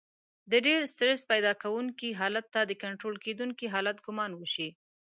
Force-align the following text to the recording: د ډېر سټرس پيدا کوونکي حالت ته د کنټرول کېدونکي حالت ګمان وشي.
د 0.51 0.53
ډېر 0.65 0.81
سټرس 0.93 1.21
پيدا 1.31 1.53
کوونکي 1.63 2.09
حالت 2.19 2.45
ته 2.53 2.61
د 2.65 2.71
کنټرول 2.83 3.15
کېدونکي 3.25 3.65
حالت 3.73 3.97
ګمان 4.07 4.31
وشي. 4.35 4.69